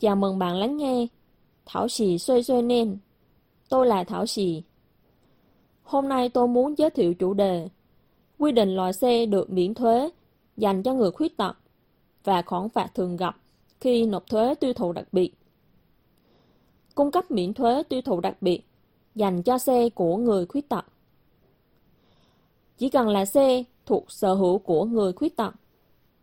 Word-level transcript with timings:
Chào 0.00 0.16
mừng 0.16 0.38
bạn 0.38 0.56
lắng 0.56 0.76
nghe 0.76 1.06
Thảo 1.66 1.88
Sì 1.88 2.18
Xuôi 2.18 2.42
Xuôi 2.42 2.62
Nên 2.62 2.98
Tôi 3.68 3.86
là 3.86 4.04
Thảo 4.04 4.26
Sì 4.26 4.62
Hôm 5.82 6.08
nay 6.08 6.28
tôi 6.28 6.48
muốn 6.48 6.78
giới 6.78 6.90
thiệu 6.90 7.14
chủ 7.14 7.34
đề 7.34 7.68
Quy 8.38 8.52
định 8.52 8.76
loại 8.76 8.92
xe 8.92 9.26
được 9.26 9.50
miễn 9.50 9.74
thuế 9.74 10.10
dành 10.56 10.82
cho 10.82 10.94
người 10.94 11.10
khuyết 11.10 11.36
tật 11.36 11.56
và 12.24 12.42
khoản 12.42 12.68
phạt 12.68 12.90
thường 12.94 13.16
gặp 13.16 13.36
khi 13.80 14.06
nộp 14.06 14.26
thuế 14.26 14.54
tiêu 14.54 14.72
thụ 14.72 14.92
đặc 14.92 15.06
biệt. 15.12 15.30
Cung 16.94 17.10
cấp 17.10 17.30
miễn 17.30 17.54
thuế 17.54 17.82
tiêu 17.82 18.02
thụ 18.02 18.20
đặc 18.20 18.36
biệt 18.40 18.60
dành 19.14 19.42
cho 19.42 19.58
xe 19.58 19.88
của 19.88 20.16
người 20.16 20.46
khuyết 20.46 20.68
tật. 20.68 20.84
Chỉ 22.78 22.88
cần 22.88 23.08
là 23.08 23.24
xe 23.24 23.64
thuộc 23.86 24.12
sở 24.12 24.34
hữu 24.34 24.58
của 24.58 24.84
người 24.84 25.12
khuyết 25.12 25.36
tật, 25.36 25.54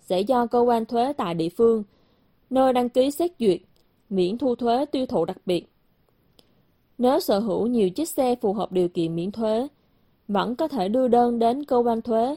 sẽ 0.00 0.20
do 0.20 0.46
cơ 0.46 0.60
quan 0.60 0.84
thuế 0.84 1.12
tại 1.12 1.34
địa 1.34 1.48
phương, 1.48 1.82
nơi 2.52 2.72
đăng 2.72 2.88
ký 2.88 3.10
xét 3.10 3.30
duyệt, 3.38 3.60
miễn 4.10 4.38
thu 4.38 4.54
thuế 4.54 4.84
tiêu 4.84 5.06
thụ 5.06 5.24
đặc 5.24 5.36
biệt. 5.46 5.72
Nếu 6.98 7.20
sở 7.20 7.38
hữu 7.38 7.66
nhiều 7.66 7.90
chiếc 7.90 8.08
xe 8.08 8.34
phù 8.34 8.52
hợp 8.52 8.72
điều 8.72 8.88
kiện 8.88 9.16
miễn 9.16 9.32
thuế, 9.32 9.68
vẫn 10.28 10.56
có 10.56 10.68
thể 10.68 10.88
đưa 10.88 11.08
đơn 11.08 11.38
đến 11.38 11.64
cơ 11.64 11.76
quan 11.76 12.02
thuế, 12.02 12.34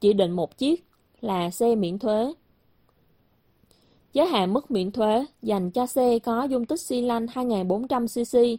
chỉ 0.00 0.12
định 0.12 0.30
một 0.30 0.58
chiếc 0.58 0.84
là 1.20 1.50
xe 1.50 1.74
miễn 1.74 1.98
thuế. 1.98 2.32
Giới 4.12 4.26
hạn 4.26 4.52
mức 4.52 4.70
miễn 4.70 4.90
thuế 4.90 5.24
dành 5.42 5.70
cho 5.70 5.86
xe 5.86 6.18
có 6.18 6.44
dung 6.44 6.66
tích 6.66 6.80
xi 6.80 7.00
lanh 7.00 7.26
2400cc, 7.26 8.56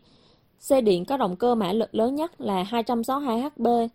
xe 0.60 0.82
điện 0.82 1.06
có 1.06 1.18
động 1.18 1.36
cơ 1.36 1.56
mã 1.56 1.74
lực 1.74 1.96
lớn 1.96 2.16
nhất 2.16 2.42
là 2.42 2.64
262HP 2.64 3.88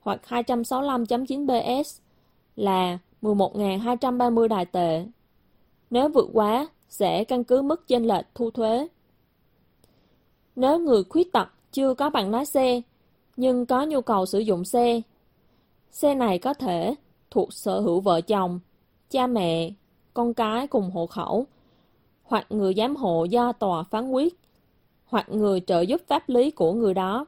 hoặc 0.00 0.20
265.9 0.28 1.82
PS 1.82 1.98
là 2.56 2.98
11.230 3.22 4.48
đài 4.48 4.66
tệ. 4.66 5.04
Nếu 5.94 6.08
vượt 6.08 6.28
quá, 6.32 6.68
sẽ 6.88 7.24
căn 7.24 7.44
cứ 7.44 7.62
mức 7.62 7.88
chênh 7.88 8.06
lệch 8.06 8.24
thu 8.34 8.50
thuế. 8.50 8.88
Nếu 10.56 10.78
người 10.78 11.04
khuyết 11.04 11.32
tật 11.32 11.48
chưa 11.72 11.94
có 11.94 12.10
bằng 12.10 12.30
lái 12.30 12.46
xe, 12.46 12.80
nhưng 13.36 13.66
có 13.66 13.84
nhu 13.84 14.00
cầu 14.00 14.26
sử 14.26 14.38
dụng 14.38 14.64
xe, 14.64 15.00
xe 15.90 16.14
này 16.14 16.38
có 16.38 16.54
thể 16.54 16.94
thuộc 17.30 17.52
sở 17.52 17.80
hữu 17.80 18.00
vợ 18.00 18.20
chồng, 18.20 18.60
cha 19.10 19.26
mẹ, 19.26 19.70
con 20.14 20.34
cái 20.34 20.66
cùng 20.66 20.90
hộ 20.90 21.06
khẩu, 21.06 21.46
hoặc 22.22 22.46
người 22.50 22.74
giám 22.76 22.96
hộ 22.96 23.24
do 23.24 23.52
tòa 23.52 23.82
phán 23.82 24.10
quyết, 24.10 24.38
hoặc 25.04 25.28
người 25.28 25.60
trợ 25.60 25.80
giúp 25.80 26.00
pháp 26.06 26.28
lý 26.28 26.50
của 26.50 26.72
người 26.72 26.94
đó. 26.94 27.26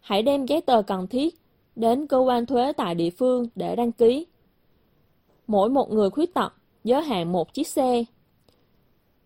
Hãy 0.00 0.22
đem 0.22 0.46
giấy 0.46 0.60
tờ 0.60 0.82
cần 0.82 1.06
thiết 1.06 1.34
đến 1.76 2.06
cơ 2.06 2.18
quan 2.18 2.46
thuế 2.46 2.72
tại 2.72 2.94
địa 2.94 3.10
phương 3.10 3.46
để 3.54 3.76
đăng 3.76 3.92
ký. 3.92 4.26
Mỗi 5.46 5.68
một 5.68 5.92
người 5.92 6.10
khuyết 6.10 6.34
tật 6.34 6.52
giới 6.84 7.02
hạn 7.02 7.32
một 7.32 7.54
chiếc 7.54 7.68
xe. 7.68 8.04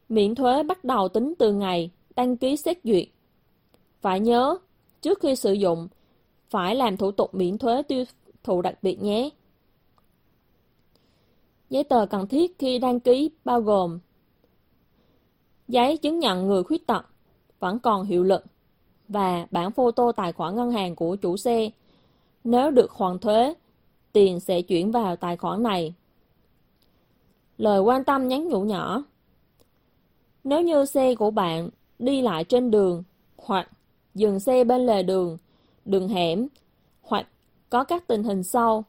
Miễn 0.08 0.34
thuế 0.34 0.62
bắt 0.62 0.84
đầu 0.84 1.08
tính 1.08 1.34
từ 1.38 1.52
ngày 1.52 1.90
đăng 2.16 2.36
ký 2.36 2.56
xét 2.56 2.78
duyệt. 2.84 3.08
Phải 4.00 4.20
nhớ, 4.20 4.58
trước 5.02 5.20
khi 5.20 5.36
sử 5.36 5.52
dụng, 5.52 5.88
phải 6.50 6.74
làm 6.74 6.96
thủ 6.96 7.10
tục 7.10 7.34
miễn 7.34 7.58
thuế 7.58 7.82
tiêu 7.82 8.04
thụ 8.44 8.62
đặc 8.62 8.78
biệt 8.82 9.02
nhé. 9.02 9.30
Giấy 11.70 11.84
tờ 11.84 12.06
cần 12.06 12.26
thiết 12.26 12.58
khi 12.58 12.78
đăng 12.78 13.00
ký 13.00 13.30
bao 13.44 13.60
gồm 13.60 13.98
Giấy 15.68 15.96
chứng 15.96 16.18
nhận 16.18 16.46
người 16.46 16.62
khuyết 16.62 16.86
tật 16.86 17.06
vẫn 17.58 17.78
còn 17.78 18.04
hiệu 18.04 18.24
lực 18.24 18.44
và 19.08 19.46
bản 19.50 19.72
photo 19.72 20.12
tài 20.12 20.32
khoản 20.32 20.56
ngân 20.56 20.70
hàng 20.70 20.96
của 20.96 21.16
chủ 21.16 21.36
xe. 21.36 21.70
Nếu 22.44 22.70
được 22.70 22.90
hoàn 22.90 23.18
thuế, 23.18 23.54
tiền 24.12 24.40
sẽ 24.40 24.62
chuyển 24.62 24.90
vào 24.90 25.16
tài 25.16 25.36
khoản 25.36 25.62
này. 25.62 25.94
Lời 27.58 27.80
quan 27.80 28.04
tâm 28.04 28.28
nhắn 28.28 28.48
nhủ 28.48 28.60
nhỏ 28.60 29.04
Nếu 30.44 30.62
như 30.62 30.84
xe 30.84 31.14
của 31.14 31.30
bạn 31.30 31.70
đi 31.98 32.22
lại 32.22 32.44
trên 32.44 32.70
đường 32.70 33.02
hoặc 33.36 33.68
dừng 34.14 34.40
xe 34.40 34.64
bên 34.64 34.86
lề 34.86 35.02
đường, 35.02 35.38
đường 35.84 36.08
hẻm 36.08 36.48
hoặc 37.02 37.26
có 37.70 37.84
các 37.84 38.06
tình 38.06 38.24
hình 38.24 38.42
sau 38.42 38.84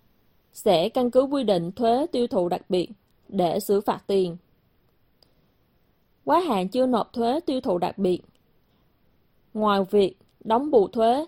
sẽ 0.53 0.89
căn 0.89 1.11
cứ 1.11 1.21
quy 1.21 1.43
định 1.43 1.71
thuế 1.71 2.05
tiêu 2.11 2.27
thụ 2.27 2.49
đặc 2.49 2.61
biệt 2.69 2.89
để 3.27 3.59
xử 3.59 3.81
phạt 3.81 4.03
tiền. 4.07 4.37
Quá 6.25 6.39
hạn 6.39 6.67
chưa 6.67 6.85
nộp 6.85 7.13
thuế 7.13 7.39
tiêu 7.39 7.61
thụ 7.61 7.77
đặc 7.77 7.97
biệt. 7.97 8.21
Ngoài 9.53 9.83
việc 9.91 10.17
đóng 10.43 10.71
bù 10.71 10.87
thuế, 10.87 11.25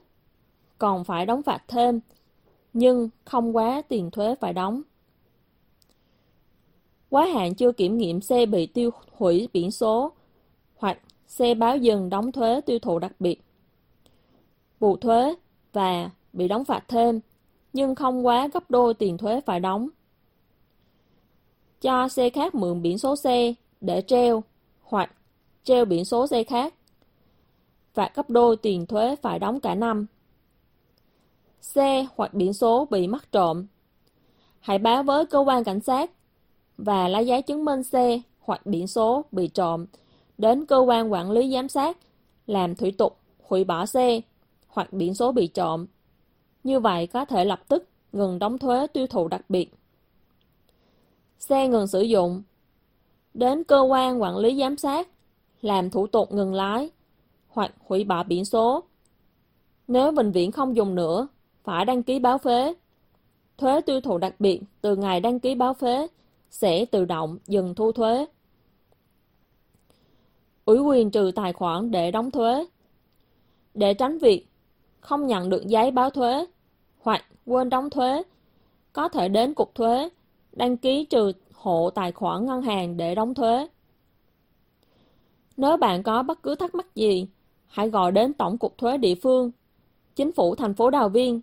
còn 0.78 1.04
phải 1.04 1.26
đóng 1.26 1.44
phạt 1.44 1.64
thêm, 1.68 2.00
nhưng 2.74 3.10
không 3.26 3.56
quá 3.56 3.82
tiền 3.88 4.12
thuế 4.12 4.36
phải 4.36 4.54
đóng. 4.54 4.82
Quá 7.10 7.26
hạn 7.26 7.56
chưa 7.56 7.72
kiểm 7.72 7.98
nghiệm 7.98 8.22
xe 8.22 8.46
bị 8.46 8.66
tiêu 8.66 8.92
hủy 9.12 9.50
biển 9.54 9.72
số 9.72 10.12
hoặc 10.76 11.00
xe 11.28 11.54
báo 11.54 11.78
dừng 11.78 12.10
đóng 12.10 12.32
thuế 12.32 12.62
tiêu 12.62 12.80
thụ 12.80 13.00
đặc 13.00 13.12
biệt. 13.20 13.42
Bù 14.80 14.98
thuế 14.98 15.36
và 15.74 16.10
bị 16.34 16.48
đóng 16.48 16.66
phạt 16.66 16.84
thêm, 16.88 17.20
nhưng 17.74 17.96
không 17.96 18.26
quá 18.26 18.48
gấp 18.54 18.72
đôi 18.72 18.94
tiền 18.94 19.18
thuế 19.18 19.42
phải 19.42 19.60
đóng. 19.60 19.90
Cho 21.82 22.08
xe 22.08 22.30
khác 22.30 22.56
mượn 22.56 22.82
biển 22.82 22.98
số 22.98 23.16
xe 23.16 23.54
để 23.82 24.02
treo 24.02 24.44
hoặc 24.82 25.12
treo 25.64 25.86
biển 25.86 26.06
số 26.06 26.28
xe 26.28 26.44
khác, 26.44 26.74
và 27.94 28.12
gấp 28.16 28.30
đôi 28.30 28.58
tiền 28.58 28.86
thuế 28.86 29.16
phải 29.16 29.40
đóng 29.40 29.60
cả 29.60 29.76
năm. 29.76 30.06
Xe 31.62 32.08
hoặc 32.16 32.34
biển 32.34 32.54
số 32.54 32.88
bị 32.90 33.08
mất 33.08 33.32
trộm. 33.32 33.66
Hãy 34.60 34.78
báo 34.78 35.04
với 35.04 35.26
cơ 35.26 35.40
quan 35.40 35.64
cảnh 35.64 35.80
sát 35.80 36.12
và 36.86 37.08
lấy 37.08 37.28
giấy 37.28 37.42
chứng 37.42 37.66
minh 37.66 37.84
xe 37.84 38.22
hoặc 38.40 38.66
biển 38.66 38.88
số 38.88 39.26
bị 39.32 39.48
trộm 39.48 39.86
đến 40.38 40.66
cơ 40.66 40.78
quan 40.78 41.12
quản 41.12 41.32
lý 41.32 41.54
giám 41.54 41.70
sát 41.70 41.98
làm 42.48 42.76
thủ 42.76 42.90
tục 42.98 43.18
hủy 43.44 43.64
bỏ 43.64 43.86
xe 43.86 44.22
hoặc 44.68 44.94
biển 44.94 45.16
số 45.16 45.32
bị 45.32 45.48
trộm 45.48 45.86
như 46.64 46.80
vậy 46.80 47.08
có 47.08 47.26
thể 47.26 47.46
lập 47.46 47.62
tức 47.68 47.88
ngừng 48.12 48.40
đóng 48.40 48.58
thuế 48.58 48.88
tiêu 48.88 49.08
thụ 49.08 49.28
đặc 49.28 49.42
biệt. 49.50 49.74
Xe 51.40 51.68
ngừng 51.68 51.88
sử 51.88 52.02
dụng. 52.02 52.44
Đến 53.34 53.64
cơ 53.64 53.80
quan 53.82 54.22
quản 54.22 54.38
lý 54.38 54.60
giám 54.60 54.78
sát, 54.78 55.08
làm 55.62 55.90
thủ 55.90 56.08
tục 56.08 56.34
ngừng 56.34 56.54
lái 56.54 56.90
hoặc 57.48 57.74
hủy 57.88 58.04
bỏ 58.04 58.24
biển 58.24 58.46
số. 58.46 58.84
Nếu 59.88 60.12
bệnh 60.12 60.32
viện 60.32 60.52
không 60.52 60.76
dùng 60.76 60.96
nữa, 60.96 61.28
phải 61.64 61.86
đăng 61.86 62.04
ký 62.04 62.20
báo 62.20 62.38
phế. 62.38 62.74
Thuế 63.58 63.82
tiêu 63.82 64.02
thụ 64.02 64.18
đặc 64.18 64.36
biệt 64.40 64.62
từ 64.82 64.96
ngày 64.96 65.20
đăng 65.20 65.40
ký 65.40 65.56
báo 65.56 65.74
phế 65.74 66.08
sẽ 66.50 66.86
tự 66.86 67.06
động 67.06 67.38
dừng 67.48 67.76
thu 67.76 67.92
thuế. 67.92 68.26
Ủy 70.66 70.80
quyền 70.80 71.12
trừ 71.12 71.32
tài 71.36 71.54
khoản 71.54 71.92
để 71.92 72.12
đóng 72.12 72.32
thuế. 72.32 72.66
Để 73.74 73.94
tránh 73.94 74.18
việc 74.18 74.48
không 75.00 75.28
nhận 75.28 75.50
được 75.50 75.68
giấy 75.68 75.92
báo 75.92 76.10
thuế 76.10 76.46
hoặc 77.02 77.26
quên 77.46 77.70
đóng 77.70 77.90
thuế, 77.90 78.24
có 78.94 79.10
thể 79.10 79.30
đến 79.30 79.54
cục 79.54 79.76
thuế, 79.76 80.10
đăng 80.52 80.78
ký 80.78 81.06
trừ 81.06 81.32
hộ 81.54 81.90
tài 81.90 82.12
khoản 82.12 82.46
ngân 82.46 82.62
hàng 82.62 82.98
để 82.98 83.16
đóng 83.16 83.34
thuế. 83.34 83.68
Nếu 85.58 85.78
bạn 85.78 86.04
có 86.04 86.24
bất 86.24 86.44
cứ 86.44 86.56
thắc 86.56 86.76
mắc 86.76 86.96
gì, 86.96 87.28
hãy 87.66 87.90
gọi 87.90 88.12
đến 88.12 88.34
Tổng 88.34 88.58
cục 88.58 88.78
thuế 88.78 88.98
địa 88.98 89.16
phương, 89.16 89.52
chính 90.16 90.32
phủ 90.32 90.56
thành 90.56 90.74
phố 90.74 90.90
Đào 90.90 91.10
Viên 91.10 91.42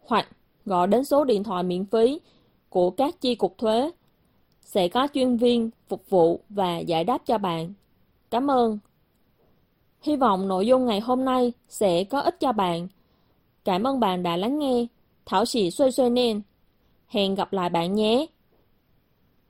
hoặc 0.00 0.28
gọi 0.64 0.86
đến 0.86 1.04
số 1.04 1.24
điện 1.24 1.44
thoại 1.44 1.62
miễn 1.62 1.84
phí 1.84 2.20
của 2.68 2.90
các 2.90 3.20
chi 3.20 3.34
cục 3.34 3.58
thuế. 3.58 3.90
Sẽ 4.64 4.88
có 4.88 5.08
chuyên 5.14 5.36
viên 5.36 5.70
phục 5.88 6.10
vụ 6.10 6.40
và 6.48 6.78
giải 6.78 7.04
đáp 7.04 7.22
cho 7.26 7.38
bạn. 7.38 7.72
Cảm 8.30 8.50
ơn. 8.50 8.78
Hy 10.02 10.16
vọng 10.16 10.48
nội 10.48 10.66
dung 10.66 10.86
ngày 10.86 11.00
hôm 11.00 11.24
nay 11.24 11.52
sẽ 11.68 12.04
có 12.04 12.20
ích 12.20 12.40
cho 12.40 12.52
bạn. 12.52 12.88
Cảm 13.64 13.86
ơn 13.86 14.00
bạn 14.00 14.22
đã 14.22 14.36
lắng 14.36 14.58
nghe. 14.58 14.86
Thảo 15.26 15.44
sĩ 15.44 15.70
xuôi 15.70 15.90
xuôi 15.90 16.10
nên. 16.10 16.40
Hẹn 17.08 17.34
gặp 17.34 17.52
lại 17.52 17.70
bạn 17.70 17.94
nhé. 17.94 18.26